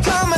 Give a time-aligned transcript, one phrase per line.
[0.00, 0.31] come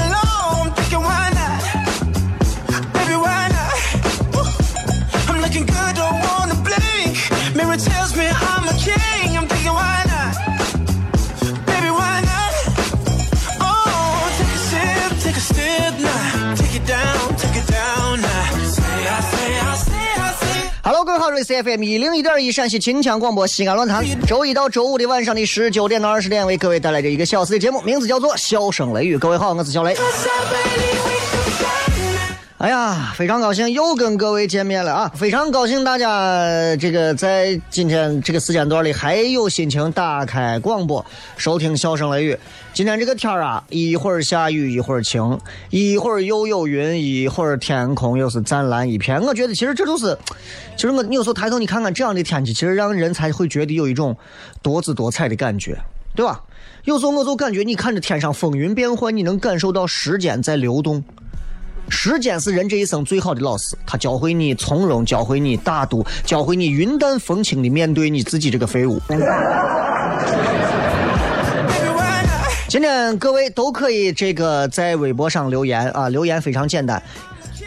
[21.35, 29.17] 瑞 C F M 一零一点一陕西秦腔广播西安论坛，周一到周五的晚上的十九点到二十点，为各位带来这一个小时的节目，名字叫做《笑声雷雨》。
[29.19, 29.97] 各位好，我是小雷。
[32.65, 35.13] 哎呀，非常高兴又跟各位见面了啊！
[35.15, 41.05] 非常高兴大家这个在今天这个时间段里还有心情打开广播
[41.37, 42.33] 收听《笑声雷雨》。
[42.73, 45.39] 今天这个天啊，一会儿下雨，一会儿晴，
[45.69, 49.21] 一会儿又有云，一会儿天空又是湛蓝一片。
[49.21, 50.17] 我觉得其实这都是，
[50.75, 54.17] 其实我你有时候抬头你看看这样的天气，其实让人才会觉得有一种
[54.63, 55.77] 多姿多彩的感觉，
[56.17, 56.43] 对吧？
[56.85, 61.05] 有时候我就感觉你看着天上风云变幻，你能感受到时间在流动。
[61.89, 69.01] 时间是人这一生最好的老师，他教会你从容，教会你大度，教会你云淡风轻的面对你自己这个废物。
[72.69, 77.01] 今天各位都可以这个在微博上留言啊，留言非常简单，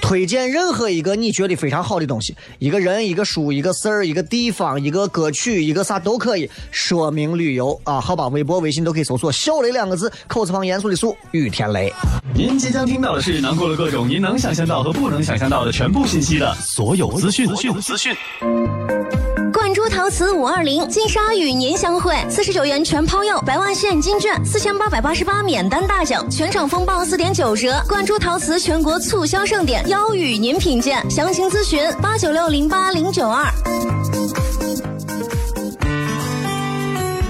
[0.01, 11.91] 推荐任何一个你觉得非常好的东西，一个人、一个书、一个事儿、一个地方、一个歌曲、一个啥都可以，说明旅游啊，好吧，微博、微信都可以搜索“小雷”两个字，口字旁严肃的肃，雨天雷。
[12.33, 17.47] 您即将听到的是囊括了各种您能想象到和不能想象到的全部信息的所有资讯。
[17.47, 18.15] 资讯资讯。
[19.51, 27.81] 冠珠陶瓷五二零金沙与您相会，四十九元全抛釉，百万现金券，四千八百八十八免单大奖，全场风暴四点九折。
[27.87, 33.45] 冠珠陶瓷全国促销盛典，邀与您品鉴，详情咨询八九六零八零九二。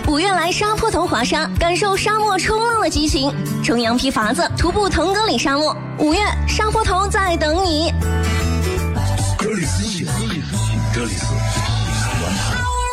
[0.08, 3.34] 五月来沙坡头滑沙，感受沙漠冲浪的激情。
[3.64, 5.76] 乘羊皮筏子，徒步腾格里沙漠。
[6.00, 7.92] 五月沙坡头在等你。
[9.38, 10.14] 这里是西安，
[10.94, 11.67] 这里是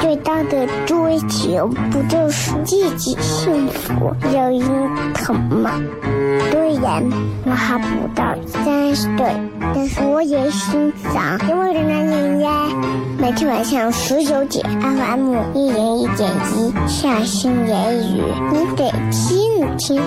[0.00, 5.70] 最大的追求不就是自己幸福、有人疼吗？
[6.50, 7.02] 虽然
[7.44, 9.34] 我还不到三十岁，
[9.74, 12.68] 但是我也心脏因为的男人呀。
[13.18, 18.22] 每天晚上十九点，FM 一零一点一，下心言语，
[18.52, 20.00] 你得听听，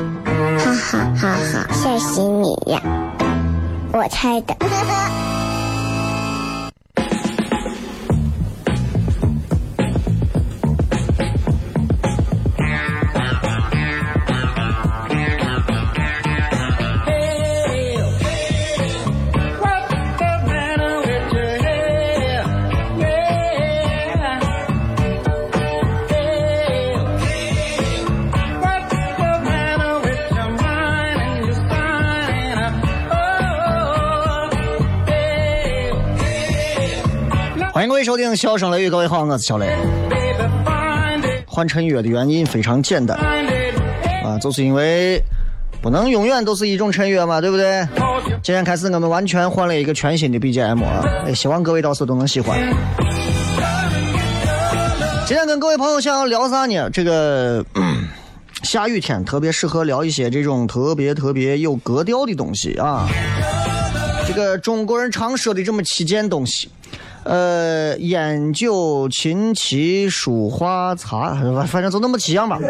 [0.58, 2.82] 哈哈哈哈，吓死你呀！
[3.94, 4.56] 我猜的。
[37.86, 39.72] 迎各位收听《笑声雷雨》，各位好，我是小雷。
[41.46, 43.16] 换陈悦的原因非常简单
[44.24, 45.22] 啊，就是因为
[45.84, 47.88] 不能永远都是一种陈悦嘛，对不对？
[48.42, 52.60] 今天开始我们完全换了一个全新的 BGM 啊，哎，希望各位到时候都能喜欢。
[55.28, 56.90] 今天跟各位朋友想要聊啥呢？
[56.90, 58.08] 这个、嗯
[58.64, 63.08] 下雨天特别适合聊一些这种特别特别有格调的东西啊。
[64.28, 66.68] 这个中国人常说的这么七件东西，
[67.26, 71.34] 呃，烟酒琴棋书画茶，
[71.66, 72.60] 反正就那么七样吧。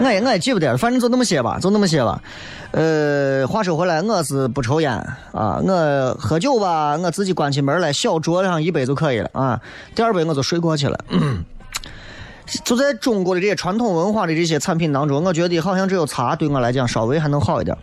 [0.00, 2.22] 我也我也记不得了，反正就那么些吧，就那么些吧。
[2.70, 4.92] 呃，话说回来，我是不抽烟
[5.32, 9.60] 啊，我喝酒吧，我自己关起门来，小酌上一杯就可以了啊，
[9.94, 10.98] 第二杯我就睡过去了。
[12.64, 17.76] 就在中国的这些传统文化的这些产品当中，我觉得好像只有茶对我来讲稍微还能好一点。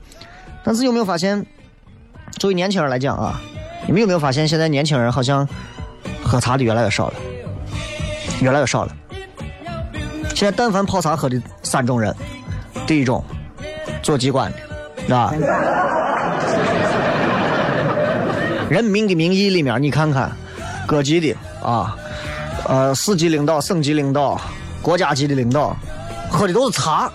[0.64, 1.46] 但是有没有发现，
[2.40, 3.40] 作为年轻人来讲啊，
[3.88, 5.48] 你们有没有发现现在年轻人好像
[6.24, 7.14] 喝茶的越来越少了，
[8.42, 8.96] 越来越少了。
[10.34, 12.14] 现在但凡泡茶喝的三种人，
[12.88, 13.24] 第一种
[14.02, 14.52] 做机关
[15.08, 15.34] 的，啊，
[18.70, 20.32] 人民的名义里面你看看，
[20.88, 21.96] 各级的啊，
[22.68, 24.42] 呃，市级领导、省级领导、
[24.82, 25.78] 国家级的领导，
[26.30, 27.10] 喝的都是茶。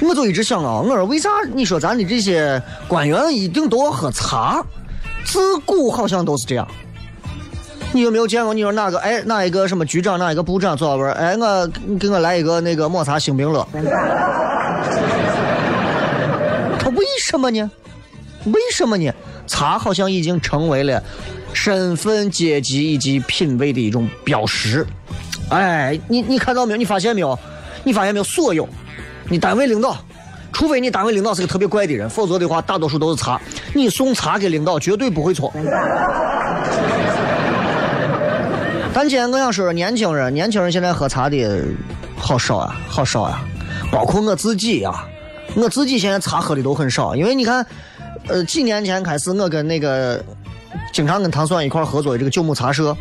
[0.00, 4.64] 我就一直想啊，我说为啥你说咱的这些官员一定都要喝茶？
[5.24, 6.66] 自古好像都是这样。
[7.92, 8.54] 你有没有见过？
[8.54, 11.66] 你说哪个哎哪一个什么局长哪一个部长坐到边儿哎我
[11.98, 13.66] 给我来一个那个抹茶星冰乐。
[16.78, 17.70] 他为什么呢？
[18.46, 19.12] 为什么呢？
[19.46, 21.02] 茶好像已经成为了
[21.52, 24.86] 身份、阶级以及品味的一种标识。
[25.48, 26.76] 哎，你你看到没有？
[26.76, 27.36] 你发现没有？
[27.82, 28.24] 你发现没有？
[28.24, 28.68] 所有
[29.28, 29.96] 你单位领导，
[30.52, 33.40] 除非你单位领导是个特别怪的人，否则的话，大多数都是茶。
[33.74, 35.52] 你送茶给领导，绝对不会错。
[38.92, 41.64] 但今天我想说说年轻人，年轻人现在喝茶的
[42.16, 43.42] 好少啊，好少啊，
[43.92, 44.92] 包括我自己呀、
[45.54, 47.64] 我自己现在茶喝的都很少，因为你看，
[48.26, 50.22] 呃，几年前开始，我跟那个
[50.92, 52.96] 经常跟唐酸一块合作的这个九牧茶社，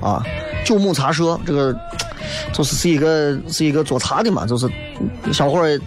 [0.00, 0.22] 啊，
[0.64, 1.74] 九牧茶社这个
[2.52, 4.68] 就是是一个是一个做茶的嘛，就是
[5.32, 5.80] 小伙儿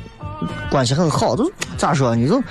[0.70, 2.42] 关系很好，就咋说你就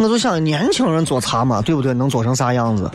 [0.00, 1.92] 我就想年轻人做茶嘛，对不对？
[1.92, 2.90] 能做成啥样子？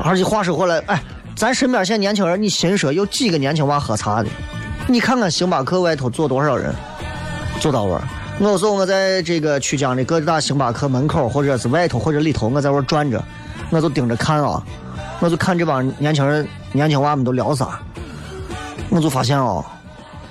[0.00, 1.02] 而且话说回来，哎，
[1.34, 4.28] 咱身边现在年轻人，你心说有几个年轻娃喝茶的？
[4.86, 6.72] 你看看星巴克外头坐多少人，
[7.58, 8.00] 坐到位儿。
[8.38, 13.20] 我说我在这个曲江的各大星巴克门口，或者是外头或者里头，我在那儿转着，
[13.70, 14.62] 我就盯着看啊，
[15.18, 17.80] 我就看这帮年轻人、年轻娃们都聊啥，
[18.88, 19.64] 我就发现哦，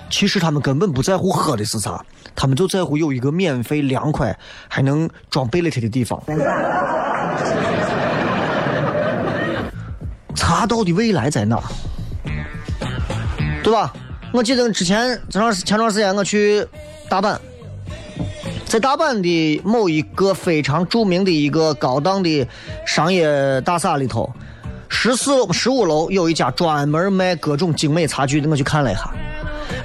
[0.09, 2.01] 其实他们根本不在乎喝的是啥，
[2.35, 4.38] 他们就在乎有一个免费、凉快
[4.68, 6.21] 还能装贝勒特的地方。
[10.35, 11.62] 茶道的未来在哪？
[13.63, 13.94] 对吧？
[14.33, 16.68] 我记得之前这段前段时间我去
[17.07, 17.37] 大阪，
[18.66, 22.47] 在大阪的某一个非常著名的一个高档的
[22.83, 24.33] 商业大厦里头，
[24.90, 29.13] 十四楼、十五楼有一家专门卖各种精美茶具的，我去看了一下。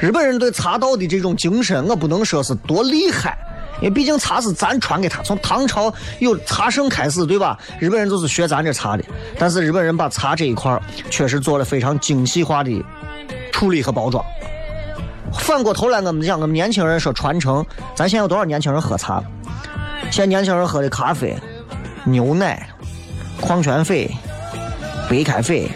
[0.01, 3.37] 日本人对茶道的这种精神，我不能说是多厉害，
[3.81, 7.59] 因为毕竟茶是咱传给他，从唐朝有茶圣开始，对吧？
[7.81, 9.05] 日本人就是学咱这茶的，
[9.39, 10.81] 但是日本人把茶这一块
[11.11, 12.85] 确实做了非常精细化的
[13.53, 14.25] 处理和包装。
[15.41, 17.65] 反过头来，我们讲，我们年轻人说传承，
[17.95, 19.23] 咱现在有多少年轻人喝茶？
[20.11, 21.37] 现在年轻人喝的咖啡、
[22.05, 22.69] 牛奶、
[23.41, 24.11] 矿泉水、
[25.11, 25.71] 白开水。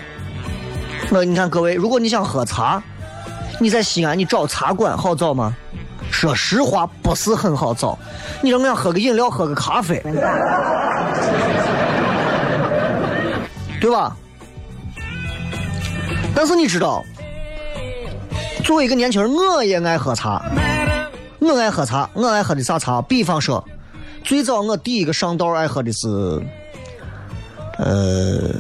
[1.11, 2.83] 那你看各位，如果你想喝茶，
[3.62, 5.54] 你在西安你找茶馆好找吗？
[6.11, 7.97] 说实话，不是很好找。
[8.40, 10.02] 你让我想喝个饮料，喝个咖啡，
[13.81, 14.16] 对吧？
[16.35, 17.04] 但是你知道，
[18.64, 20.42] 作为一个年轻人，我也爱喝茶，
[21.38, 23.00] 我爱喝茶，我爱喝的啥茶？
[23.02, 23.64] 比方说，
[24.25, 26.09] 最早我第一个上道爱喝的是，
[27.78, 28.50] 呃，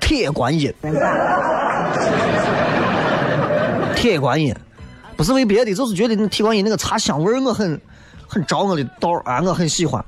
[0.00, 0.72] 铁观音。
[4.00, 4.54] 铁观音，
[5.14, 7.78] 不是为别的，就是觉得那铁观音那个茶香味我很
[8.26, 10.02] 很着我的道啊，我很喜欢。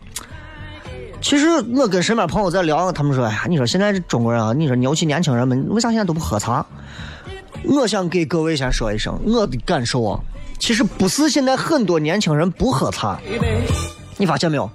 [1.21, 1.47] 其实
[1.77, 6.65] 我跟身边朋友在聊，他们说：“哎呀，你说现在这中国人啊，你说尤其年轻人们，为啥现在都不喝茶？”
[7.65, 10.19] 我想给各位先说一声我的感受啊，
[10.59, 13.21] 其实不是现在很多年轻人不喝茶，
[14.17, 14.71] 你发现没有？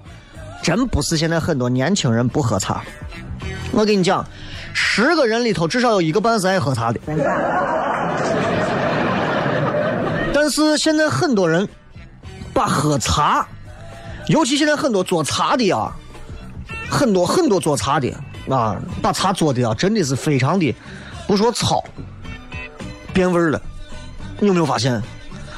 [0.62, 2.84] 真不是现在很多年轻人不喝茶。
[3.72, 4.24] 我跟你讲，
[4.74, 7.00] 十个人里头至少有一个半是爱喝茶的。
[10.48, 11.68] 但是现在很多人
[12.54, 13.46] 把喝茶，
[14.28, 15.92] 尤其现在很多做茶的啊，
[16.90, 18.10] 很多很多做茶的，
[18.50, 20.74] 啊，把茶做的啊，真的是非常的，
[21.28, 21.84] 不说糙，
[23.14, 23.62] 变味儿了。
[24.40, 25.02] 你有没有发现，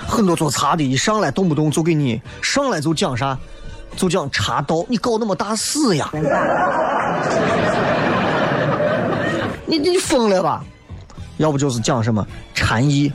[0.08, 3.38] 很多做茶的，一上来动不动就给你上来就讲啥，
[3.96, 6.10] 就讲茶道，你搞那么大事呀？
[9.67, 10.63] 你你疯了吧？
[11.38, 13.13] 要不就是讲什么禅意，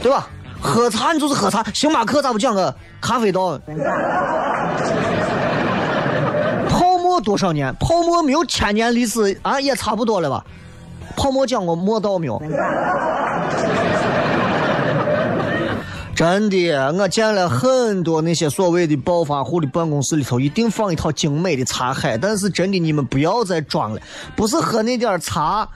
[0.00, 0.28] 对吧？
[0.64, 3.60] 喝茶你就是喝茶，星巴克咋不讲个咖啡道？
[6.70, 7.72] 泡沫多少年？
[7.78, 10.42] 泡沫没有千年历史啊，也差不多了吧？
[11.16, 12.42] 泡沫讲过墨道没有？
[16.16, 22.16] 真的，我见了很多那些所谓的暴发户的办公室里头，一定放一套精美的茶海。
[22.16, 24.00] 但是真的，你们不要再装了，
[24.34, 25.68] 不是喝那点茶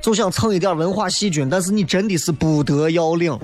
[0.00, 3.38] 就想蹭一点文化细菌，但是你真的是不得要领。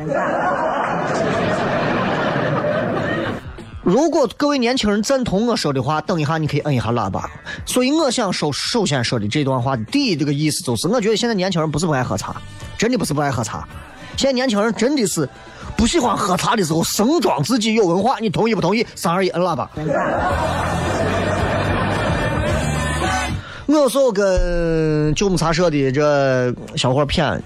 [3.83, 7.31] 如果各位年轻人赞同我说的话，等一下你可以摁一下喇叭。
[7.65, 12.35] 所以我想首首先说的这段话的第一这个意思就是，我觉得现在年轻人不是不爱喝茶，
[12.77, 13.69] 真的不是不爱喝茶，
[14.17, 15.29] 现在年轻人真的是。
[15.77, 18.87] 不喜欢喝茶的时候，盛装自己有文化，你同意不同意？
[18.95, 19.71] 三二一，摁喇叭。
[23.67, 27.41] 我有时候跟九牧茶社的这小伙谝，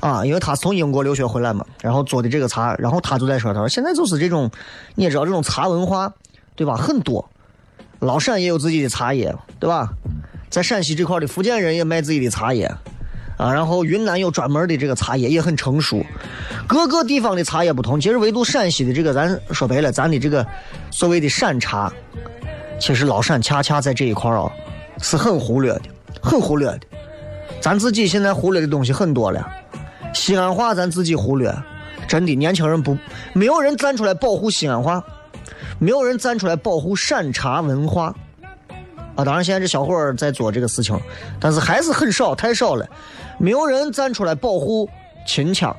[0.00, 4.50] 啊，因为他从英国留学回来嘛，然后做的这个茶，然后他就在说，他说现在就是这种，
[4.96, 6.12] 你也知道这种茶文化，
[6.56, 6.74] 对吧？
[6.76, 7.28] 很多，
[8.00, 9.88] 老陕也有自己的茶叶，对吧？
[10.50, 12.70] 在陕西这块的福建人也卖自己的茶叶。
[13.38, 16.04] 啊，然后云南有专门的这个茶叶，也很成熟。
[16.68, 20.46] 各个地方的茶叶不同，其实唯独陕西的这个，咱说白了，咱的这个
[20.90, 21.92] 所谓的陕茶，
[22.78, 24.52] 其实老陕恰恰在这一块儿啊，
[25.02, 25.82] 是很忽略的，
[26.22, 26.80] 很忽略的。
[27.60, 29.46] 咱自己现在忽略的东西很多了。
[30.14, 31.54] 西安话咱自己忽略，
[32.08, 32.96] 真的，年轻人不，
[33.34, 35.04] 没有人站出来保护西安话，
[35.78, 38.14] 没有人站出来保护陕茶文化。
[39.14, 40.98] 啊，当然现在这小伙儿在做这个事情，
[41.38, 42.88] 但是还是很少，太少了。
[43.38, 44.88] 没有人站出来保护
[45.26, 45.76] 秦腔，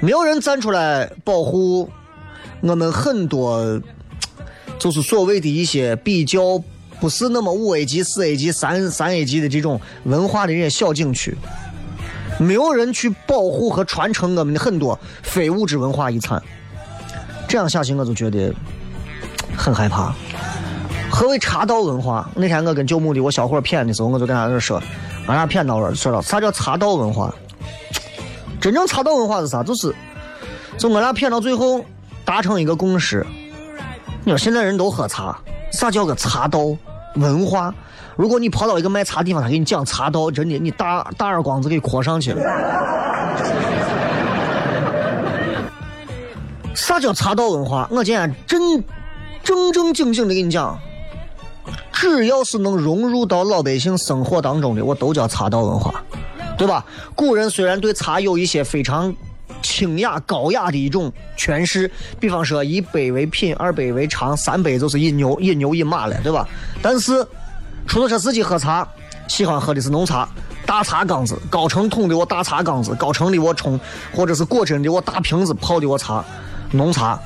[0.00, 1.88] 没有人站出来保护
[2.60, 3.80] 我们很多，
[4.78, 6.62] 就是所谓的一些比较
[7.04, 11.36] 不是那么五 A 级、四 A 级、三三 A 级的这种文化的这些小景区，
[12.38, 16.42] 没有人去保护和传承我们的很多非物质文化遗产。
[17.46, 18.50] 这样下去，我就觉得
[19.54, 20.14] 很害怕。
[21.10, 22.26] 何为茶道文化？
[22.34, 24.82] 那天我跟九牧的我小伙谝的时候，我就跟他那说。
[25.26, 27.34] 俺俩骗到了，说到啥叫茶道文化？
[28.62, 29.62] 真正茶道文化是啥？
[29.62, 29.94] 就是，
[30.78, 31.84] 就我俩骗到最后
[32.24, 33.26] 达成一个共识。
[34.24, 35.38] 你说现在人都喝茶，
[35.70, 36.74] 啥叫个茶道
[37.14, 37.74] 文化？
[38.16, 42.42] 如果你跑到一个卖茶地方，他给你讲茶道，真的你大大耳光子给磕上去了。
[46.74, 47.88] 啥叫茶道文化？
[47.90, 48.84] 我今天真
[49.42, 50.78] 正正经经的跟你讲。
[51.92, 55.94] 只要是能融入到老百姓生活当中的，我都叫茶道文化，
[56.58, 56.84] 对吧？
[57.14, 59.14] 古人虽然对茶有一些非常
[59.64, 61.90] 清雅高雅的一种诠释，
[62.20, 66.46] 比方说一杯为品，二杯为尝，三杯就是饮牛饮牛饮马了，对吧？
[66.82, 67.26] 但是
[67.86, 68.86] 出租车司机喝茶，
[69.26, 70.28] 喜欢喝的是浓茶，
[70.66, 73.80] 大茶缸子，高成桶的我大茶缸子，高成的我冲，
[74.14, 76.22] 或者是果真的我大瓶子泡的我茶，
[76.70, 77.18] 浓茶。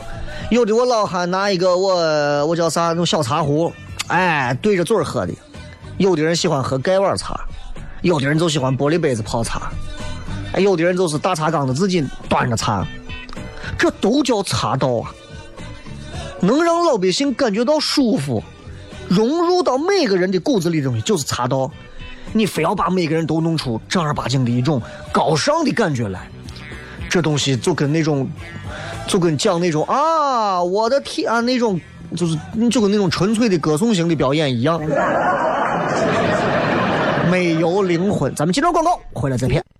[0.50, 3.70] 有的我老汉拿一个我我叫啥那种小茶壶。
[4.06, 5.32] 哎，对着嘴喝的，
[5.98, 7.38] 有的人喜欢喝盖碗茶，
[8.00, 9.70] 有的人就喜欢玻璃杯子泡茶，
[10.52, 12.86] 哎，有的人就是大茶缸子自己端着茶，
[13.78, 15.14] 这都叫茶道啊！
[16.40, 18.42] 能让老百姓感觉到舒服，
[19.08, 21.70] 融入到每个人的骨子里的东西就是茶道。
[22.32, 26.28] 你非要把每个人都弄出正儿八经的一种高尚的感觉来，
[27.08, 28.28] 这东西就跟那种，
[29.06, 31.80] 就跟讲那种啊，我的天那种。
[32.16, 32.38] 就是
[32.70, 34.80] 就跟那种纯粹的歌颂型的表演一样，
[37.30, 38.34] 没有灵魂。
[38.34, 39.62] 咱们接着广告，回来再片。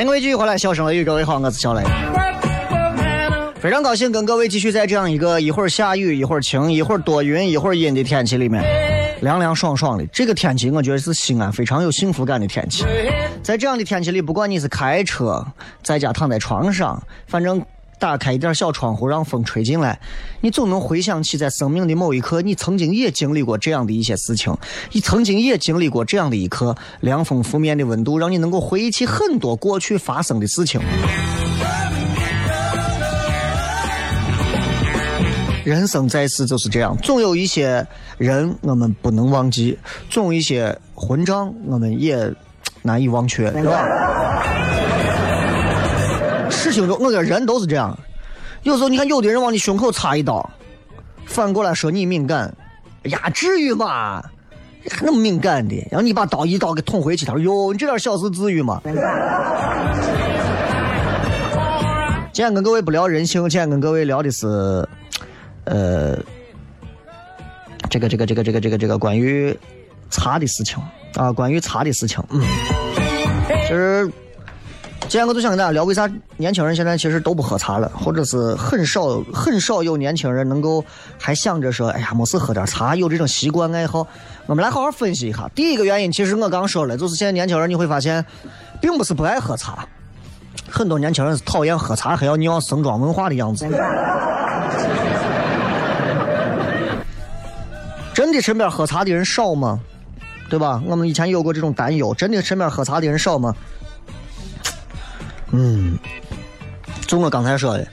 [0.00, 1.82] 欢迎各位继续回来，笑声雷雨，各位好，我是小雷。
[3.56, 8.64] 非常高兴跟各位继续在这样一个一会儿下雨，一会儿晴，一会儿多云，一会儿阴的天气里面，
[9.20, 10.06] 凉凉爽爽的。
[10.06, 12.82] 这个天气我觉得是西安非常有幸福感的天气。
[13.42, 15.46] 在这样的天气里，不管你是开车，
[15.82, 17.62] 在家躺在床上，反正
[18.00, 20.00] 打开一点小窗户让风吹进来，
[20.40, 24.56] 你总能回想起在生命的某一刻，你曾经也经历过这样的一些事情，
[24.90, 30.80] 你曾经也经历过这样的一刻，凉风拂面的温度，让你能够回忆起很多过去发生的事情。
[35.62, 39.78] 人生在世就是这样，总有一些人我们不能忘记，
[40.08, 42.32] 总有一些混账我们也
[42.80, 43.84] 难以忘却，是吧？
[46.72, 47.98] 情中，我觉得人都是这样。
[48.62, 50.50] 有时候你看，有的人往你胸口插一刀，
[51.26, 52.54] 反过来说你敏感，
[53.04, 54.22] 哎呀，至于吗？
[54.90, 55.76] 还那么敏感的？
[55.90, 58.80] 然后你把刀一刀给捅回去，他说：“哟，你这点小事至于吗？”
[62.32, 64.46] 今天跟各位不聊人性，今天跟各位聊的是，
[65.64, 66.16] 呃，
[67.90, 69.54] 这个这个这个这个这个这个关于
[70.08, 70.78] 茶的事情
[71.16, 72.40] 啊，关于茶的事情，嗯，
[73.68, 74.10] 就是
[75.10, 80.84] 今天我就想跟大家聊，为啥年轻人现在其实都不喝茶了，或者是很少很少有年轻人能够
[81.18, 84.06] 还想着说，哎呀，没事喝点茶，有这种习惯爱好。
[84.46, 85.50] 我们来好好分析一下。
[85.52, 88.24] 第一个原因，其实我刚说了，就是现在年轻人你会发现，
[88.80, 89.84] 并不是不爱喝茶，
[90.68, 93.68] 很多年轻人是讨厌喝茶，还要尿盛装文化的样子。
[98.14, 99.80] 真的身边喝茶的人少吗？
[100.48, 100.80] 对吧？
[100.86, 103.52] 我们以前有过这种担忧，真的身边喝茶的人少吗？
[105.52, 105.98] 嗯，
[107.06, 107.86] 就我刚才说的，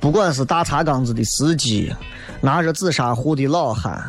[0.00, 1.94] 不管是大茶缸子的司机，
[2.40, 4.02] 拿着紫砂壶的老汉，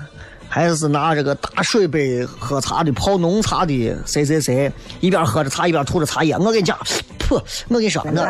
[0.48, 6.78] 还是拿着个大水杯喝茶的泡浓茶的谁谁谁，一边喝着茶一边吐着茶叶，我跟你讲，
[7.20, 8.24] 噗，我跟你说，那，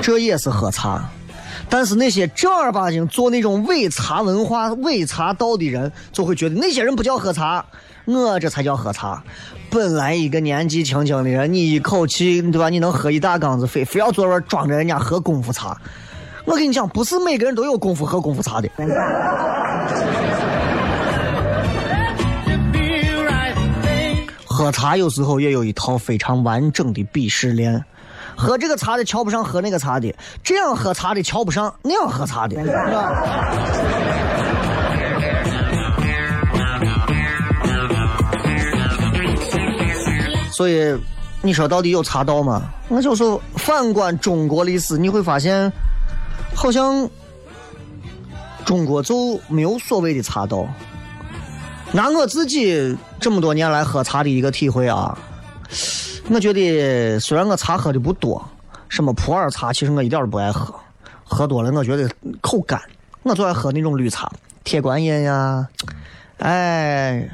[0.00, 1.08] 这也是喝茶。
[1.72, 7.64] 但是那些正儿八经做那种伪茶文化、伪茶道的人，就会觉得那些人不叫喝茶，
[8.04, 9.24] 我这才叫喝茶。
[9.70, 12.68] 本来一个年纪轻轻的人，你一口气对吧？
[12.68, 15.80] 你能喝一大缸子，非非要坐那装着人家喝功夫茶。
[16.44, 18.68] 我跟你讲，不是每个人都有功夫喝功夫茶的。
[24.44, 27.82] 喝茶有时候也有一套非常完整的鄙视链。
[28.36, 33.12] 喝这个茶的瞧不上喝那个茶的，这样喝茶的瞧不上那样喝茶的，是吧？
[40.50, 40.94] 所以，
[41.40, 42.62] 你说到底有茶道吗？
[42.88, 45.72] 我就说，反观中国历史，你会发现，
[46.54, 47.08] 好像
[48.64, 50.66] 中国就没有所谓的茶道。
[51.90, 55.16] 拿我自己这么多年来喝茶的一个体会啊。
[56.30, 58.42] 我觉得虽然我茶喝的不多，
[58.88, 60.74] 什么普洱茶其实我一点都不爱喝，
[61.24, 62.08] 喝多了我觉得
[62.40, 62.80] 口干，
[63.22, 64.30] 我就爱喝那种绿茶，
[64.64, 65.68] 铁观音呀，
[66.38, 67.28] 哎，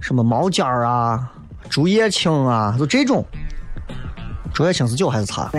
[0.00, 1.32] 什么毛尖儿啊，
[1.70, 3.24] 竹叶青啊，就这种。
[4.52, 5.50] 竹叶青是酒还是茶？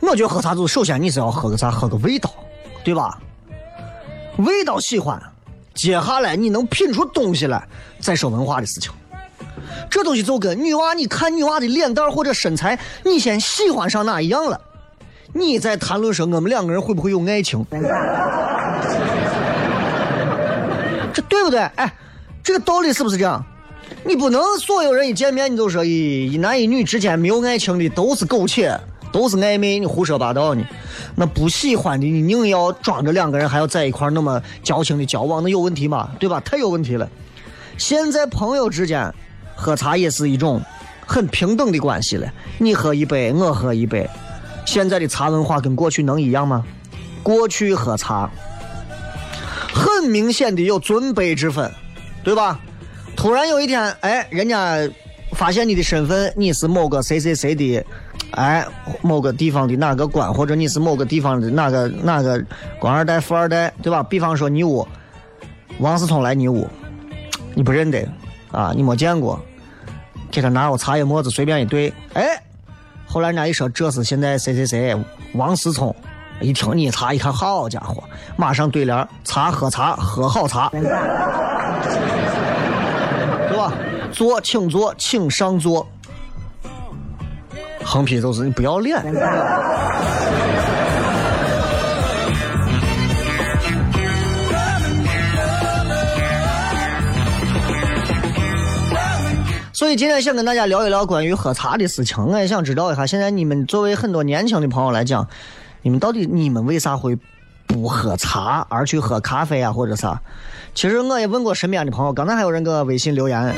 [0.00, 2.30] 我觉得喝茶就是首先你是要喝个啥，喝个味道，
[2.84, 3.18] 对吧？
[4.38, 5.20] 味道喜欢。
[5.78, 7.64] 接下来你能品出东西来，
[8.00, 8.90] 再说文化的事情。
[9.88, 14.60] 这东西就跟女娃，你看女娃的脸蛋或者身材，你先喜欢上哪一样了，
[15.32, 17.64] 你再谈论说我们两个人会不会有爱情，
[21.14, 21.60] 这对不对？
[21.60, 21.94] 哎，
[22.42, 23.40] 这个道理是不是这样？
[24.04, 28.76] 你不能所有人一见面你就说一一男一女之间没有爱情的都是苟且。
[29.12, 30.64] 都是暧昧，你胡说八道呢？
[31.14, 36.10] 那不喜欢的，你硬要装着两个人还要在一块那么矫情的交往，那有问题吗？
[36.18, 36.40] 对吧？
[36.40, 37.08] 太有问题了。
[37.76, 39.12] 现在朋友之间
[39.54, 40.60] 喝茶也是一种
[41.06, 44.08] 很平等的关系了，你喝一杯，我喝一杯。
[44.64, 46.64] 现在的茶文化跟过去能一样吗？
[47.22, 48.30] 过去喝茶
[49.72, 51.70] 很明显的有尊卑之分。
[52.24, 52.60] 对吧？
[53.16, 54.76] 突然有一天，哎，人家
[55.32, 57.82] 发现你的身份，你是某个谁谁谁的，
[58.32, 58.66] 哎，
[59.02, 62.44] 某个地方的哪个官，或者你是某个地方的哪个哪个
[62.78, 64.02] 官二代、富二代，对吧？
[64.02, 64.86] 比方说你屋
[65.78, 66.68] 王思聪来你屋，
[67.54, 68.06] 你不认得
[68.52, 69.40] 啊，你没见过，
[70.30, 72.40] 给他拿个茶叶沫子随便一对，哎，
[73.06, 74.96] 后来人家一说这是现在谁谁谁
[75.32, 75.94] 王思聪，
[76.40, 78.04] 一听你茶一看，好家伙，
[78.36, 80.82] 马上对联茶喝茶喝好茶，对
[83.56, 83.72] 吧？
[84.12, 85.86] 坐，请坐，请上座。
[87.88, 89.02] 横批就是你不要脸。
[99.72, 105.26] 所以今天想跟大家聊一聊关于喝茶的事情，我也想知道一下，现在你们作为很多年轻的朋友来讲，
[105.80, 107.16] 你们到底你们为啥会
[107.66, 110.20] 不喝茶而去喝咖啡啊，或者啥？
[110.74, 113.54] 其实我也问过身边的朋友，刚才还有人给我微信留言，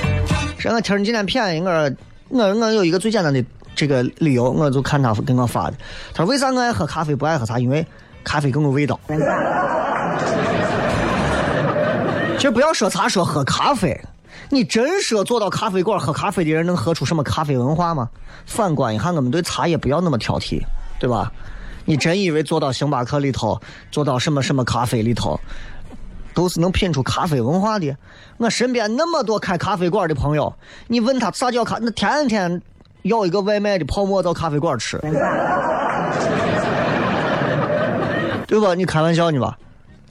[0.56, 1.90] 说我听你今天便宜我，
[2.28, 5.76] 我我有一个最简单的这个理由，我就看他给我发的，
[6.12, 7.58] 他说为啥我爱喝咖啡不爱喝茶？
[7.58, 7.86] 因为
[8.24, 8.98] 咖啡更有味道。
[12.36, 13.98] 其实不要说茶，说喝咖啡。
[14.48, 18.08] 你真说坐到咖啡馆喝咖啡的人能喝出什么咖啡文化吗？
[18.46, 20.60] 反观一下，我们对茶也不要那么挑剔，
[20.98, 21.30] 对吧？
[21.84, 25.38] 你真以为坐到星巴克里头，坐到什么什么咖啡里头，
[26.34, 27.94] 都是能品出咖啡文化的？
[28.38, 30.52] 我身边那么多开咖啡馆的朋友，
[30.88, 32.62] 你问他啥叫咖，那天天
[33.02, 34.98] 要一个外卖的泡沫到咖啡馆吃，
[38.46, 38.74] 对吧？
[38.74, 39.56] 你开玩笑呢吧？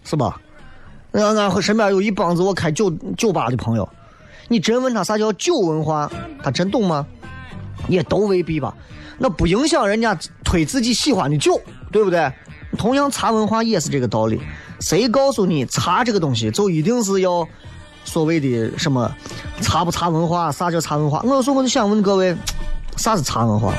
[0.03, 0.39] 是吧？
[1.11, 3.87] 俺俺身边有一帮子我开酒酒吧的朋友。
[4.47, 6.09] 你真问他啥叫酒文化，
[6.43, 7.05] 他真懂吗？
[7.87, 8.73] 也都未必吧。
[9.17, 11.59] 那不影响人家推自己喜欢的酒，
[11.91, 12.31] 对不对？
[12.77, 14.39] 同样茶文化也是这个道理。
[14.79, 17.45] 谁告诉你茶这个东西就一定是要
[18.05, 19.11] 所谓的什么
[19.61, 20.51] 茶不茶文化？
[20.51, 21.21] 啥叫茶文化？
[21.23, 22.35] 我有时候我就想问各位，
[22.99, 23.73] 啥是茶文化？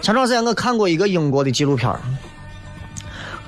[0.00, 1.92] 前段时间我看过一个英国的纪录片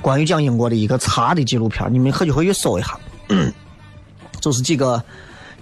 [0.02, 2.98] 关于讲英国的一个茶的纪录片你们可以回去搜一下，
[4.40, 5.02] 就是几个。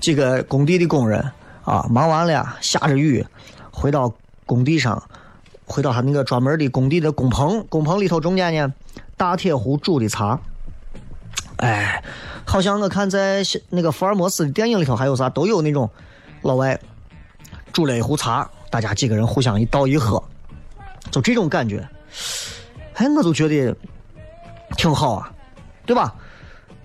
[0.00, 1.24] 几个工地的工人
[1.62, 3.24] 啊，忙完了，下着雨，
[3.70, 4.12] 回到
[4.46, 5.00] 工地上，
[5.64, 8.74] 回到他那个专门的工地的工棚，工棚里头中间呢，
[9.16, 10.40] 大铁壶煮的茶，
[11.58, 12.02] 哎，
[12.44, 15.88] 好像我看在那个福尔摩斯的电影里头还有啥，都有那种
[16.40, 16.80] 老外
[17.72, 20.20] 煮了一壶茶，大家几个人互相一倒一喝，
[21.10, 21.86] 就这种感觉，
[22.94, 23.76] 哎，我就觉得
[24.78, 25.30] 挺好啊，
[25.84, 26.14] 对吧？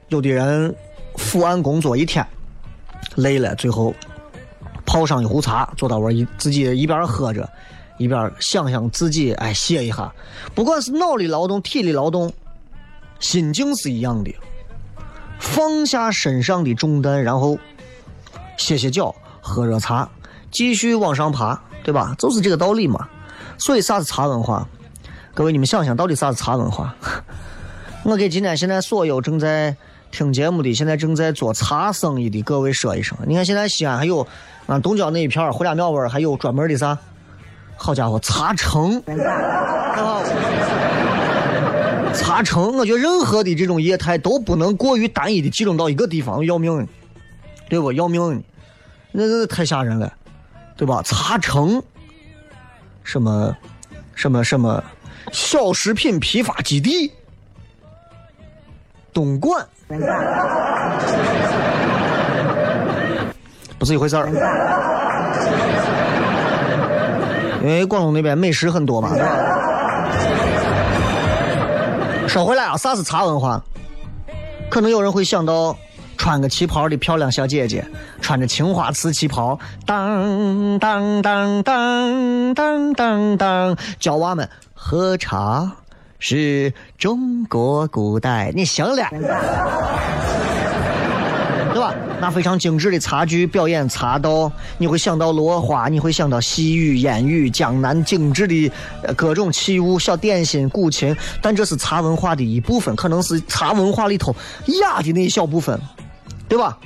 [0.10, 0.76] 有的人
[1.16, 2.28] 伏案工作一天。
[3.16, 3.96] 累了，最后
[4.86, 7.50] 泡上一壶茶，坐到我一自己一边喝着，
[7.98, 10.14] 一边想想自己，哎，歇一下。
[10.54, 12.32] 不管是脑力劳动、体力劳动，
[13.20, 14.36] 心境是一样的。
[15.40, 17.58] 放下身上的重担，然后
[18.58, 20.10] 歇歇脚，喝热茶，
[20.52, 22.14] 继续往上爬，对吧？
[22.20, 23.08] 就是这个道理嘛。
[23.58, 24.68] 所以啥是茶文化？
[25.34, 26.94] 各位，你们想想，到底啥是茶文化？
[28.04, 29.78] 我给今天现在所有正在。
[30.10, 34.26] 听节目的，现在正在做茶生意的各位说一声，你看现在西安还有
[34.66, 36.98] 啊东郊那一片儿胡家庙味还有专门的啥？
[37.76, 39.04] 好家伙，茶城！
[42.16, 46.88] 茶城，我觉得任何的这种业态都不能过于单一的集中到一个地方，要命，
[47.68, 47.92] 对不？
[47.92, 48.42] 要命，
[49.12, 50.14] 那那太吓人了，
[50.78, 51.02] 对吧？
[51.04, 51.82] 茶城，
[53.04, 53.58] 什么
[54.14, 54.84] 什么什么
[55.34, 57.12] 小食品批发基地，
[59.12, 59.68] 东莞。
[63.80, 64.28] 不是一回事儿，
[67.62, 69.16] 因为广东那边美食很多嘛。
[72.28, 73.62] 说回来啊，啥是茶文化？
[74.70, 75.78] 可能有人会想到
[76.18, 77.86] 穿个旗袍的漂亮小姐姐，
[78.20, 85.72] 穿着青花瓷旗袍，当当当当当当当，教娃们喝茶。
[86.20, 89.08] 是中国古代，你行了，
[91.72, 91.94] 对吧？
[92.20, 98.72] 那非常精致的茶具表演茶道，你会想到落花，你会想到细雨烟雨，江南精致的
[99.16, 101.16] 各种器物、小点心、古琴。
[101.40, 104.36] 但这是茶文化的一部分，可能是茶文化里头
[104.82, 105.80] 雅的那一小部分，
[106.48, 106.78] 对吧？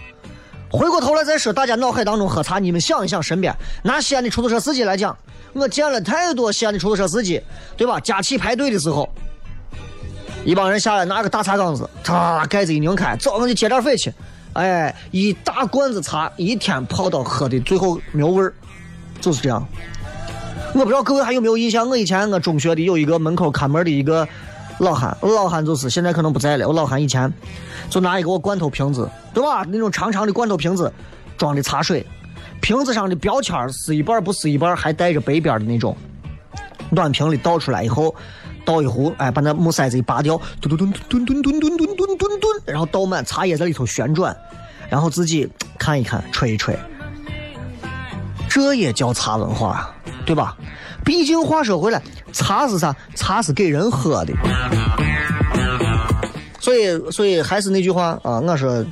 [0.70, 5.16] 回过头来再说，大家脑海当中喝茶，你们想一想，身边拿西安的出租车司机来讲。
[5.54, 7.42] 我见了太多西安的出租车司机，
[7.76, 8.00] 对吧？
[8.00, 9.10] 加气排队的时候，
[10.46, 14.14] 一帮人下来拿个大茶缸子，嚓，盖子一拧开，走，我就接点水去。
[14.54, 18.54] 哎，一大罐子茶，一天泡到喝的最后没有味儿，
[19.20, 19.62] 就是这样。
[20.74, 21.90] 我不知道各位还有没有印象？
[21.90, 24.26] 我以前我中学的有一个门口看门的一个
[24.80, 26.66] 老汉，老汉就是现在可能不在了。
[26.66, 27.30] 我老汉以前
[27.92, 29.66] 就拿一个罐头瓶子，对吧？
[29.68, 30.92] 那种长长的罐头瓶子
[31.38, 32.04] 装的茶水，
[32.62, 35.96] 瓶子上的标签是一半不是一半，还带着白边的那种。
[36.90, 38.16] 暖瓶里倒出来以后，
[38.64, 44.36] 倒一壶，哎，把那木塞子一拔掉，吨吨吨吨吨吨吨吨吨吨吨，然后倒满，茶叶在里头旋转，
[44.90, 46.80] 然后自己看一看，吹一吹，
[48.48, 49.94] 这也叫茶文化，
[50.26, 50.56] 对吧？
[51.04, 52.02] 毕竟话说回来，
[52.32, 52.96] 茶是啥？
[53.16, 54.34] 茶是给人喝的。
[56.62, 58.86] 所以，所以还是那句话啊，我说，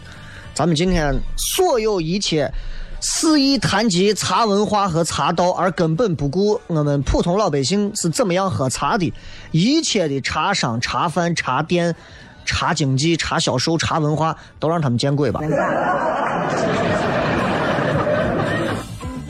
[0.55, 2.51] 咱们今天所有一切
[2.99, 9.13] 肆意谈及茶文化和茶道，而根本不顾我们普通老百姓是怎么样喝茶的，
[9.51, 11.95] 一切的茶商、茶贩、茶店、
[12.43, 15.39] 茶经济、茶销售、茶文化，都让他们见鬼吧！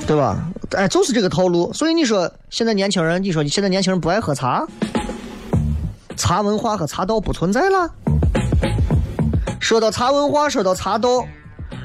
[0.08, 0.44] 对吧？
[0.72, 1.72] 哎，就是这个套路。
[1.74, 4.66] 所以你说现在年轻人，你说你现在年轻人不爱喝茶，
[6.16, 7.92] 茶文化和茶道不存在了。
[9.60, 11.26] 说到茶文化，说到茶道，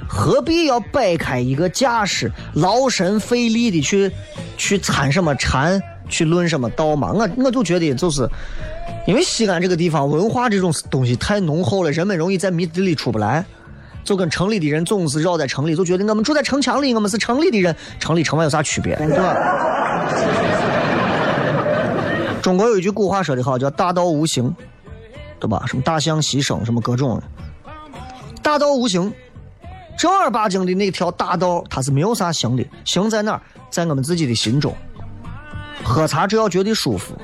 [0.09, 4.11] 何必要摆开一个架势，劳神费力的去
[4.57, 7.13] 去参什么禅，去论什么道嘛？
[7.13, 8.29] 我我就觉得就是，
[9.07, 13.45] 因为西安这个地方文化这种东西太浓厚了，人们容易在迷子里出不来。
[14.05, 19.35] 就跟城里的人总是绕在城里，就觉得我们住在城墙里，我们是城里的人，城里城外有啥区别，对吧？
[22.43, 24.55] 中国有一句古话说得好，叫“大道无形”，
[25.41, 25.65] 对吧？
[25.67, 27.23] 什么大象牺牲，什么各种的。
[28.45, 29.11] 大道无形，
[29.99, 33.41] 正儿八经的那条大道，它是没有啥形的，形在哪儿？
[33.71, 34.77] 在我们自己的心中。
[35.83, 37.15] 喝茶只要觉得舒服，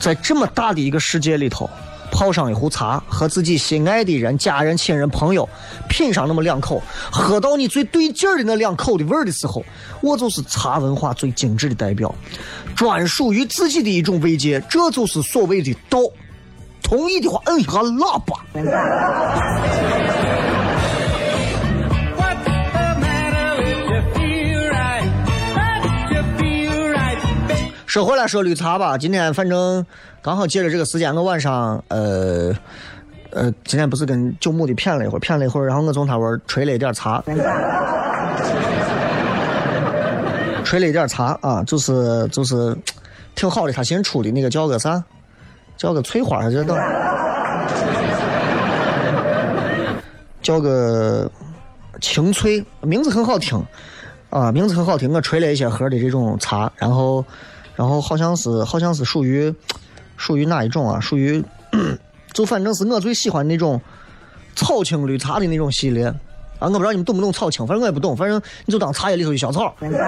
[0.00, 1.68] 在这么大的一个世界里头。
[2.08, 5.46] 泡上一壶茶，和自己心爱的人、家人、亲人、朋友
[5.86, 9.62] 品上那么两口，喝到你最对劲的那两口的味儿的时候，
[10.00, 12.14] 我就是茶文化最精致的代表，
[12.74, 15.98] 专属于自己的一种慰藉，这就是所谓的道。
[16.86, 18.36] 同意的话，摁一下喇叭。
[27.86, 29.84] 说回来说绿茶吧，今天反正
[30.22, 32.54] 刚好借着这个时间，我晚上呃
[33.30, 37.20] 呃，今天不是跟九牧的谝了一会儿，谝了一会儿，然后我从他那儿吹了一点茶，
[40.62, 42.76] 吹了一点茶 啊，就是就是
[43.34, 45.02] 挺好的，他新出的那个叫个啥，
[45.76, 46.76] 叫个翠花，还是叫
[50.42, 51.30] 叫个
[52.00, 53.62] 青翠，名字很好听
[54.30, 57.24] 啊，名字很好听，我吹了一些盒的这种茶，然后。
[57.76, 59.54] 然后好像是好像是属于
[60.16, 60.98] 属于哪一种啊？
[60.98, 61.44] 属于
[62.32, 63.78] 就反正是我最喜欢那种
[64.54, 66.16] 草青绿茶的那种系列啊！
[66.60, 69.98] 我不知道你们懂不懂草青，反正我也不懂，反正你就当茶叶里头的小草，对吧？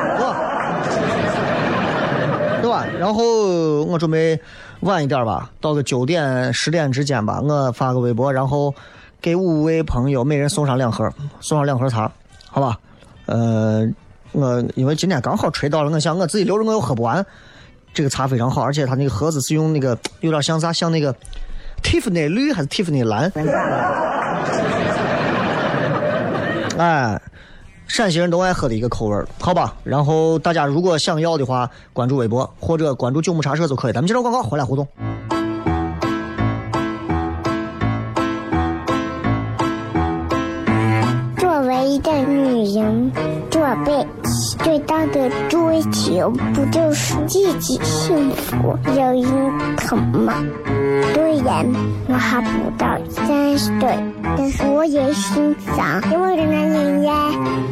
[2.62, 2.86] 对吧？
[2.98, 4.40] 然后我准备
[4.80, 8.74] 晚一点吧，到个九点十点之间吧，我发个微博，然后
[9.20, 12.10] 给五位朋友每人送上两盒，送上两盒茶，
[12.48, 12.78] 好吧？
[13.26, 13.84] 呃，
[14.32, 17.24] 我因为今天刚好吹到了，我想我自己留着我又喝不完。
[17.92, 21.14] 这个茶非常好，而且它那个盒子是用那个有点像啥，像那个
[21.82, 23.32] 蒂芙尼绿还是蒂芙尼蓝？
[26.78, 27.20] 哎，
[27.88, 29.74] 陕西人都爱喝的一个口味好吧？
[29.82, 33.92] 然后大家如果想要的话，关注微博或者关注九牧茶社都可以。
[33.92, 34.86] 咱们接着广告，回来互动。
[41.38, 43.10] 作为一个女人，
[43.50, 44.06] 做背。
[44.68, 50.44] 最大的追求不就是自己幸福、有人疼吗？
[51.14, 51.64] 虽然
[52.06, 53.98] 我还不到三十岁，
[54.36, 57.30] 但是我也心脏因为的男人呀。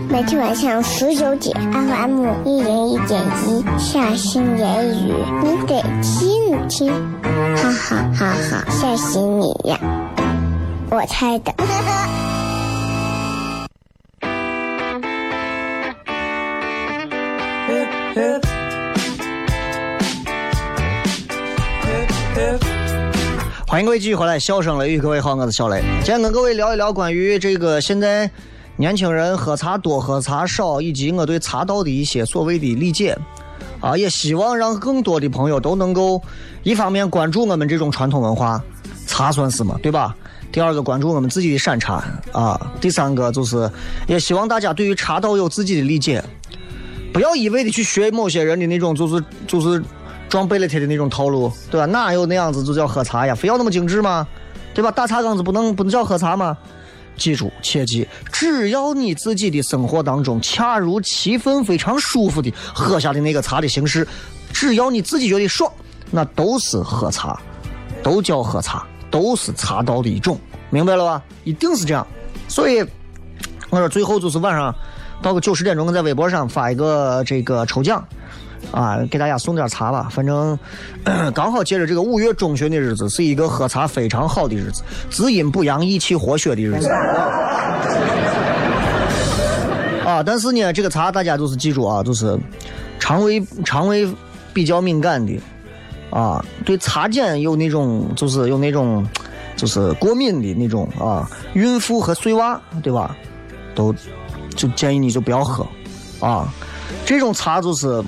[0.08, 6.90] 每天晚上十九点，FM 一人一点一，下心言语，你得听听，
[7.56, 9.78] 哈哈哈哈，吓死你呀！
[10.88, 11.52] 我猜的。
[23.66, 25.82] 欢迎各位继续回来，笑声雷雨，各位好，我是小雷。
[25.98, 28.30] 今天跟各位聊一聊关于这个现在
[28.76, 33.14] 年轻人喝茶多喝茶少，以及我对茶道的一些所谓的理解
[33.80, 36.22] 啊，也希望让更多的朋友都能够
[36.62, 38.58] 一方面关注我们这种传统文化，
[39.06, 40.16] 茶算是嘛，对吧？
[40.50, 42.02] 第二个关注我们自己的山茶
[42.32, 43.70] 啊，第三个就是
[44.06, 46.24] 也希望大家对于茶道有自己的理解。
[47.16, 49.82] 不要一味的去学某些人的那种，就是就是
[50.28, 51.86] 装贝勒贴的那种套路，对吧？
[51.86, 53.34] 哪有那样子就叫喝茶呀？
[53.34, 54.28] 非要那么精致吗？
[54.74, 54.90] 对吧？
[54.90, 56.54] 大茶缸子不能不能叫喝茶吗？
[57.16, 64.06] 记住，切记，只要你自己的生活当中恰如其分、非常舒服的喝下的那个茶的形式，
[64.52, 65.72] 只要你自己觉得爽，
[66.10, 67.40] 那都是喝茶。
[68.02, 71.22] 都叫喝茶，都是茶道的一种，明白了吧？
[71.44, 72.06] 一定是这样。
[72.46, 72.80] 所以
[73.70, 74.72] 我说最后就是晚上
[75.22, 78.04] 到个九十点钟，在微博上发一个这个抽奖。
[78.72, 80.58] 啊，给大家送点茶吧，反正
[81.32, 86.88] 刚好借着这个五月中旬的日子，是一个喝茶非常好的日子，滋阴补阳、益气活血的日子。
[90.04, 92.36] 啊，但是呢，这个茶大家都是记住啊，就是
[92.98, 94.08] 肠胃肠胃
[94.52, 95.38] 比较敏感的
[96.10, 99.06] 啊，对茶碱有那种就是有那种
[99.54, 103.16] 就是过敏的那种啊，孕妇和碎娃对吧，
[103.76, 103.94] 都
[104.56, 105.66] 就建议你就不要喝
[106.18, 106.48] 啊，
[107.04, 108.02] 这种茶就是。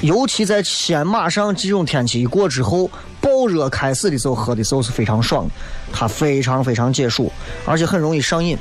[0.00, 2.88] 尤其在西安，马上这种天气一过之后，
[3.20, 5.50] 暴热开始的时候，喝的时候是非常爽的，
[5.92, 7.32] 它非常非常解暑，
[7.66, 8.56] 而且很容易上瘾，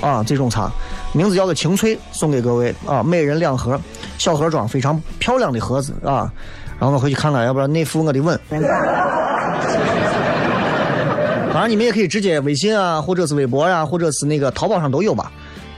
[0.00, 0.70] 啊，这种茶
[1.12, 3.78] 名字叫做清脆，送给各位啊，每人两盒，
[4.16, 6.32] 小盒装，非常漂亮的盒子啊，
[6.78, 8.40] 然后我回去看看，要不然内附我的吻。
[11.52, 15.30] 当然你们也可以直接微信啊，或者是微博呀，或者是那个淘宝上都有吧。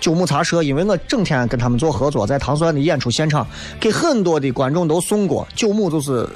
[0.02, 3.46] 九牧茶社，因为我整天跟他们做合作，在唐山的演出现场，
[3.78, 5.46] 给很多的观众都送过。
[5.54, 6.28] 九牧就是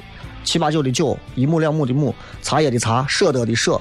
[0.45, 3.81] 七八九的九，一亩两亩的亩，茶叶的茶，舍得的舍，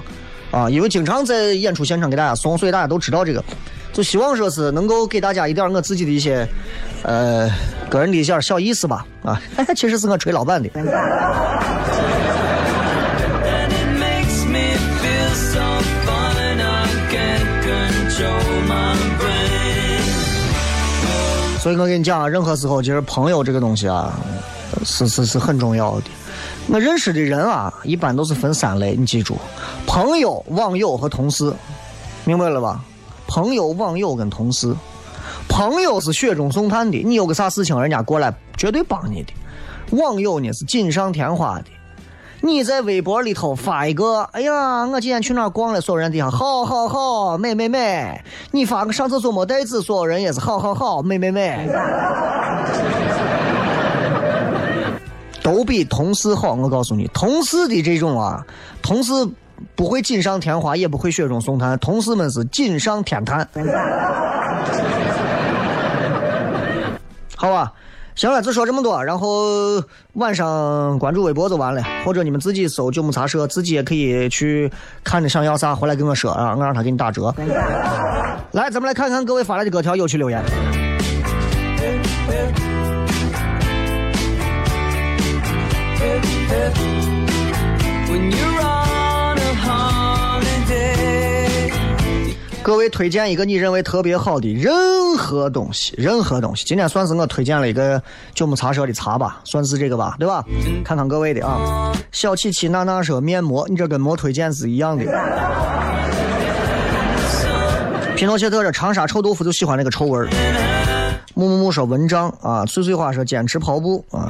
[0.50, 3.42] 啊，因为经常在演出现场给大家送，所以大家都知道这个。
[3.92, 6.46] 就希望说是能够给大家一点我自己的一些，
[7.04, 7.48] 呃，
[7.88, 9.40] 个人的一些小意思吧，啊，
[9.76, 10.68] 其实是我吹老板的。
[21.66, 24.16] 所以我跟你讲啊，任何时候其实朋友这个东西啊，
[24.84, 26.04] 是是是很重要的。
[26.68, 29.36] 我认识的人啊，一般都是分三类，你记住：
[29.84, 31.52] 朋友、网友和同事，
[32.24, 32.84] 明白了吧？
[33.26, 34.72] 朋友、网友跟同事，
[35.48, 39.32] 朋友是雪中送炭的，你有个啥事情，人家过来绝对帮你的；
[40.00, 41.64] 网友呢是锦上添花的。
[42.46, 48.22] 你在微博里头发一个，哎呀，我今天去哪逛了，所有人底下好好好，美美美。
[48.52, 51.68] 你发个上厕所没带纸，所有人也是好好好，美美美。
[55.42, 58.46] 都比同事好，我告诉你，同事的这种啊，
[58.80, 59.12] 同事
[59.74, 63.46] 不会锦上添花，也不会雪中送炭，同事们是锦上添炭。
[67.36, 67.72] 好吧。
[68.16, 69.04] 行了，就说这么多。
[69.04, 69.82] 然后
[70.14, 74.72] 晚上关注微博就完了，或者你们自己搜“九牧茶社”，自己也可以去
[75.04, 77.32] 看着想要啥回来跟我说啊，我让他给你打折。
[78.52, 80.42] 来，咱们来看看各位发来的各条有趣留言。
[92.66, 96.64] 各位推荐一个你认为特别好的任何东西，任何东西。
[96.64, 98.02] 今天算是我推荐了一个
[98.34, 100.44] 九牧茶社的茶吧，算是这个吧，对吧？
[100.84, 101.92] 看看各位的啊。
[102.10, 105.04] 小七七娜娜说面膜，你这跟没推荐是一样的。
[108.16, 110.28] 皮诺切特说长沙臭豆腐就喜欢那个臭味儿。
[111.34, 114.28] 木木木说文章啊，碎碎花说坚持跑步啊，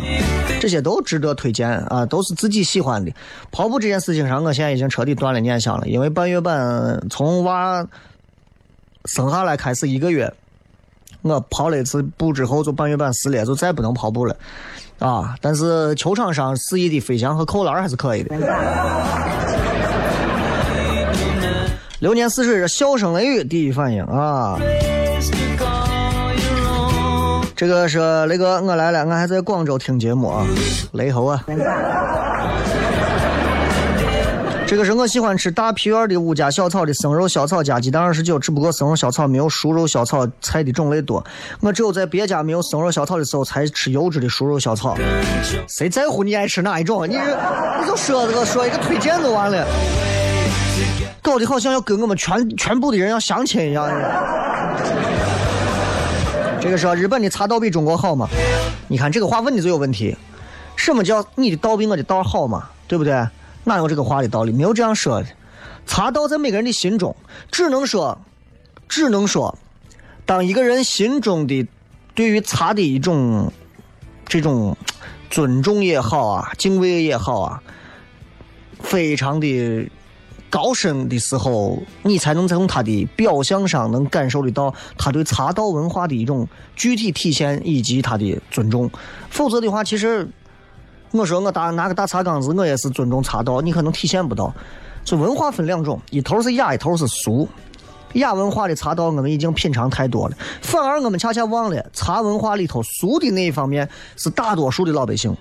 [0.60, 3.10] 这些都值得推荐啊，都是自己喜欢的。
[3.50, 7.82] 跑步这件事情上，我现在已经彻底断了念想了，因为半月板从娃。
[9.06, 10.32] 生下来开始一个月，
[11.22, 14.36] 我跑了一次步之后就半月板撕裂，就再不能跑步了，
[14.98, 15.34] 啊！
[15.40, 18.36] 但是球场上肆意的飞翔和扣篮还是可以的。
[22.00, 24.58] 流年似水，笑声雷雨第一反应啊！
[27.56, 30.46] 这个是雷哥，我来了，我还在广州听节目啊，
[30.92, 31.42] 雷猴啊。
[34.66, 41.24] 这个是我喜欢吃大皮院的吴家小草的生肉小炒加鸡蛋二十九，只不过生肉小炒没有熟肉小炒菜的种类多。
[41.60, 44.96] 我只有在别家没有生肉小炒的时候才吃优质的熟肉小炒。
[45.68, 47.08] 谁在乎你爱吃哪一种？
[47.08, 49.64] 你你就说这个说一个推荐就完了，
[51.22, 53.88] 搞得好像要跟我们全全部的人要相亲一样。
[56.60, 58.28] 这个是日本的茶道比中国好吗？
[58.88, 60.16] 你看这个话问的就有问题。
[60.74, 62.68] 什么叫你的道比我的道好嘛？
[62.88, 63.26] 对不对？
[63.68, 64.52] 哪有这个话的道理？
[64.52, 65.26] 没有这样说的。
[65.86, 67.16] 茶道在每个人的心中，
[67.50, 68.16] 只能说，
[68.88, 69.58] 只能说，
[70.24, 71.66] 当一个人心中的
[72.14, 73.52] 对于茶的一种
[74.24, 74.76] 这种
[75.28, 77.60] 尊重也好啊，敬畏也好啊，
[78.78, 79.90] 非常的
[80.48, 86.46] 高深的时候，你才能从他的表象上能感受得到他对茶道文化的一种
[86.76, 88.88] 具体体现以及他的尊重。
[89.28, 90.28] 否则的话，其实。
[91.16, 94.54] 我说我大拿个大茶缸子，我也是尊重茶道，你可能体现不到。
[95.04, 97.48] 这文化分两种，一头是雅，一头是俗。
[98.12, 105.36] 雅文化的茶道我们已经品尝太多了，反而我们恰恰忘了茶文化里头俗的那一方面是大多数的老百姓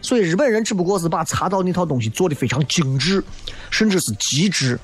[0.00, 3.22] 所以日本人只不过是把茶道那套东西做的非常精致，
[3.70, 4.78] 甚至是极致，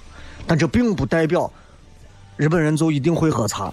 [0.46, 1.50] 但这并不代表
[2.36, 3.70] 日本人就一定会喝茶。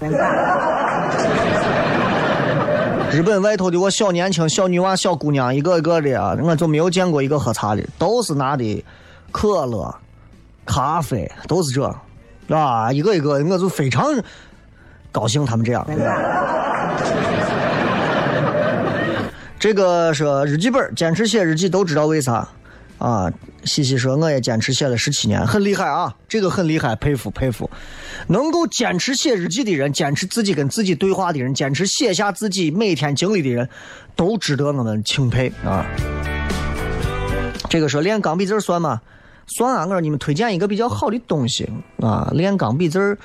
[3.12, 8.86] 日本外头的我小年轻、小女娃、小姑娘一个一个的啊，我就没有见过一个喝茶的，都是拿的
[9.32, 9.94] 可乐、
[10.66, 11.84] 咖啡，都是这，
[12.56, 14.06] 啊，一个一个，我就非常
[15.12, 15.86] 高兴他们这样。
[19.58, 22.48] 这个说日记本坚持写日记都知道为啥
[23.00, 23.32] 啊？
[23.66, 27.70] 西西说我也坚持写了十七年，很厉害啊，这个很厉害，佩服佩服。
[28.28, 33.68] 能够坚持写日记的人，坚持自己跟自己对话的人，坚持写下自己每天经历的人，
[34.16, 35.86] 都值得我们钦佩啊。
[37.70, 39.02] 这个说练钢笔字算吗？
[39.48, 41.70] 算啊，我说你们推荐一个比较好的东西
[42.02, 43.18] 啊，练钢笔字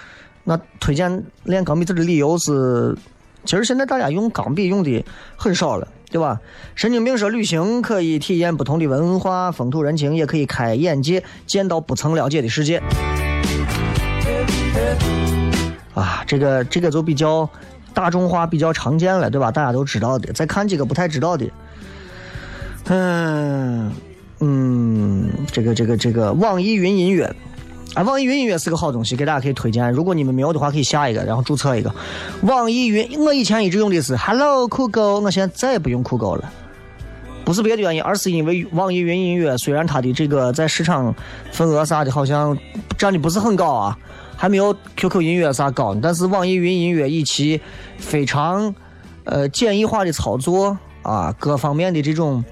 [0.43, 2.97] 那推荐练钢笔字的理由是，
[3.45, 5.05] 其实现在大家用钢笔用的
[5.37, 5.87] 很少了。
[6.15, 6.41] 对吧？
[6.77, 12.81] 神经病说旅行可以体验不同的文化风土人情，也可以开眼界，见到不曾了解的世界。
[15.93, 17.51] 啊，这个这个就比较
[17.93, 19.51] 大众化，比较常见了，对吧？
[19.51, 20.33] 大家都知道的。
[20.33, 21.51] 再看几个不太知道的，
[22.85, 23.91] 嗯
[24.39, 27.35] 嗯，这个这个这个网易云音乐。
[27.95, 29.89] 啊，网易云音乐是个好东西，给大家可以推荐。
[29.93, 31.95] 如果你们没有的话，可以下一个，然后注册一个。
[32.43, 36.53] 网易云，我以前一直用的是 Hello 酷狗，我现在再也不用酷狗了。
[37.45, 41.15] 不是别的原因，而是因为网易云音乐虽然它的这个在市场
[41.53, 42.59] 份额啥的，好像
[42.99, 43.97] 占的不是很高啊，
[44.37, 47.61] 还没有 QQ 音乐啥高，但是网易云音乐以其
[47.99, 48.75] 非常
[49.23, 52.45] 呃简易化的操作啊，各方面的这种。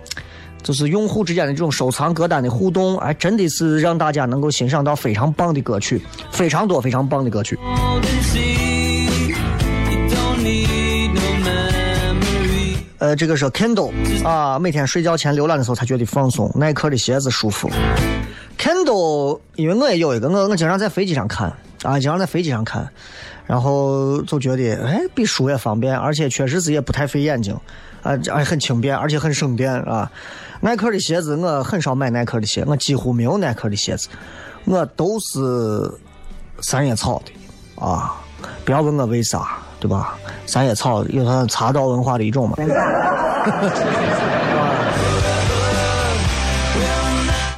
[0.63, 6.01] 就是用户之间的这种收藏歌单的互动，哎，真的是让大家能够欣赏到非常棒的歌曲，
[6.31, 7.59] 非常多非常棒的歌曲。
[12.99, 13.91] 呃，这个是 Kindle
[14.25, 16.49] 啊，每天睡觉前浏览的时候才觉得放松。
[16.55, 17.69] 耐克的鞋子舒服。
[18.57, 21.53] Kindle，因为我也有一个，我我经常在飞机上看
[21.83, 22.89] 啊，经常在飞机上看，
[23.45, 27.53] 然后就觉得哎，比书也方便，而且确实是也不太费眼睛，
[28.03, 30.09] 啊，而很轻便，而且很省电啊。
[30.65, 34.09] 耐克的鞋子我很少买耐克的鞋，我几乎没有耐克的鞋子，
[34.65, 35.93] 我都是
[36.61, 37.33] 三叶草的
[37.85, 38.15] 啊！
[38.65, 40.17] 不要问我为啥，对吧？
[40.47, 42.57] 三叶草有它茶道文化的一种嘛。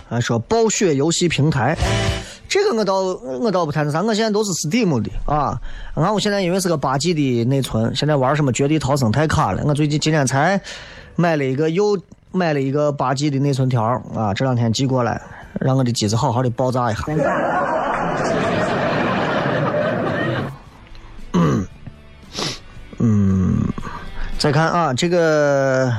[0.08, 1.76] 啊说暴雪游戏平台，
[2.48, 5.60] 这个我倒我倒不谈啥，我现在都是 Steam 的啊。
[5.94, 9.62] 你看我现在因为是个八 G 的内存，现在玩什么绝地逃生太卡了。
[9.66, 10.58] 我最近今天才
[11.16, 12.00] 买了一个又。
[12.34, 15.22] 买了一个八 G 的内存条啊，这两天寄过来，
[15.60, 17.04] 让我的机子好好的爆炸一下。
[21.32, 21.64] 嗯，
[22.98, 23.56] 嗯，
[24.36, 25.92] 再看啊，这个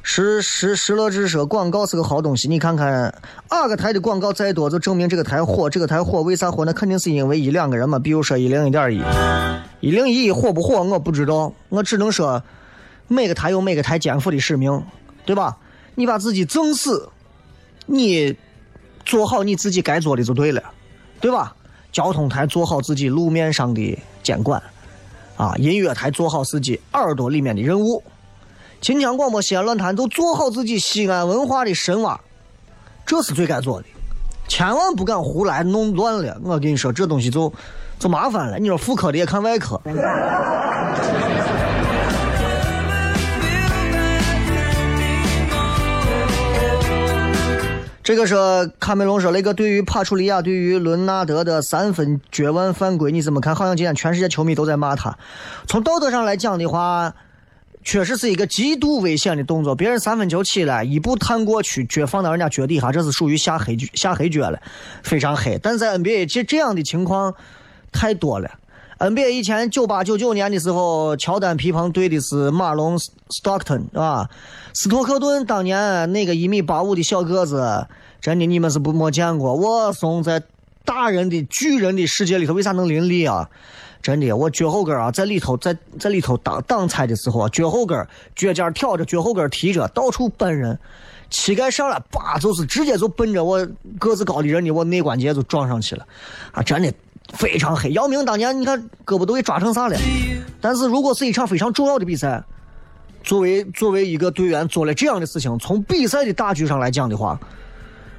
[0.00, 3.12] 石石石乐之说广告是个好东西，你看看
[3.50, 5.68] 哪个台的广告再多，就证明这个台火。
[5.68, 6.64] 这个台火为啥火？
[6.64, 7.98] 那肯定是因为一两个人嘛。
[7.98, 9.02] 比如说一零一点一，
[9.80, 12.40] 一零一一火不火我不知道，我只能说
[13.08, 14.80] 每个台有每个台肩负的使命。
[15.24, 15.56] 对吧？
[15.94, 17.08] 你把自己整死，
[17.86, 18.34] 你
[19.04, 20.62] 做好你自己该做的就对了，
[21.20, 21.54] 对吧？
[21.92, 24.62] 交通台做好自己路面上的监管，
[25.36, 28.02] 啊，音乐台做好自己耳朵里面的任务，
[28.80, 32.18] 秦腔广播西安论坛都做好自己西安文化的深挖，
[33.04, 33.88] 这是最该做的，
[34.46, 36.40] 千万不敢胡来弄乱了。
[36.44, 37.52] 我跟你说，这东西就
[37.98, 38.58] 就麻烦了。
[38.58, 39.80] 你说妇科的也看外科。
[48.10, 53.54] 这个说卡梅隆说那个对于帕楚利亚对于伦纳德的三分绝腕犯规你怎么看？
[53.54, 55.16] 好像今天全世界球迷都在骂他。
[55.68, 57.14] 从道德上来讲的话，
[57.84, 59.76] 确实是一个极度危险的动作。
[59.76, 64.60] 别人三分球起来，一步探过去，脚放到人家脚底下，这是属于下黑下黑脚了，
[65.04, 65.56] 非常黑。
[65.62, 67.32] 但在 NBA 这这样的情况
[67.92, 68.50] 太多了。
[69.00, 73.10] NBA 以前九八九九年的时候，乔丹皮蓬对的是马龙斯
[73.42, 74.28] 托克顿啊，
[74.74, 77.86] 斯托克顿当年那个一米八五的小个子。
[78.20, 79.54] 真的，你们是不没见过。
[79.54, 80.42] 我怂在
[80.84, 83.48] 大人的巨人的世界里头，为啥能林立啊？
[84.02, 90.78] 真的，我脚后跟啊，在里头，在在里头挡挡拆的时候啊，脚后跟脚尖挑着，脚后跟提着，到处奔人，
[91.30, 93.66] 膝盖上来，叭，就是直接就奔着我
[93.98, 96.06] 个子高的人的我内关节就撞上去了，
[96.52, 96.92] 啊，真的
[97.34, 97.90] 非常黑。
[97.92, 99.96] 姚明当年你看胳膊都给抓成啥了？
[100.60, 102.42] 但是如果是一场非常重要的比赛，
[103.22, 107.38] 作为作为一个队员做了这样的事情，从比赛的大局上来讲的话。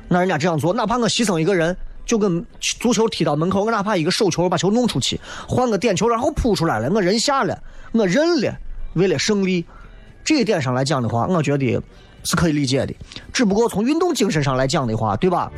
[0.07, 1.73] 那人家这样做，哪怕我牺牲一个人，
[2.05, 7.57] 就跟足球踢到门口，我哪怕一个手球把球弄出去，换个点球然后扑出来了，我人下了，
[7.93, 8.53] 我认了，
[8.95, 9.65] 为了胜利，
[10.21, 11.81] 这一点上来讲的话，我觉得
[12.25, 12.93] 是可以理解的。
[13.31, 15.49] 只不过从运动精神上来讲的话，对吧？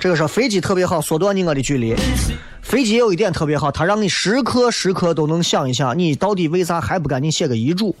[0.00, 1.94] 这个是飞机特别好，缩短你我的距离。
[2.60, 7.94] 飞机有一点特别好，它让你时刻时刻都能想一想，你到底为啥还不赶紧写个遗嘱？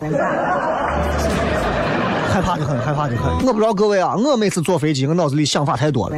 [2.32, 3.46] 害怕的很，害怕的很。
[3.46, 6.16] 我不知道各位啊，我每次坐飞机，我脑子里想法太多了。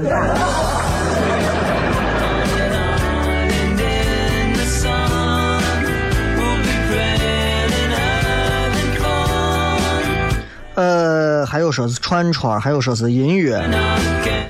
[11.45, 13.63] 还有说是串串，还有说是音乐。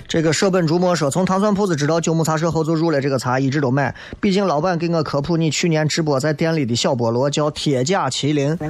[0.06, 3.94] 这个舍本逐末说，从糖蒜铺子知道九牧茶社后就入了这个茶，一直都买。
[4.20, 8.56] 毕竟老板给我科普，你去年直播在店里的小菠萝叫铁甲麒麟。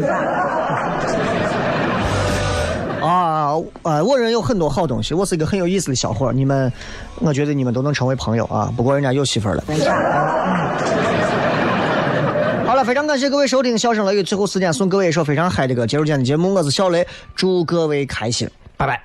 [3.02, 3.52] 啊，
[3.82, 6.72] 呃，我人有很多好东西，我是一个很有意思的小伙你们，
[7.20, 8.72] 我觉得你们都能成为朋友啊。
[8.74, 9.62] 不过人家有媳妇了。
[12.74, 16.52] 好了，非常感谢各位收听《笑声雷雨》，最后时间送各位一首非常嗨的歌，结束今天的节目。
[16.52, 17.06] 我是小雷，
[17.36, 19.00] 祝各位开心，拜拜。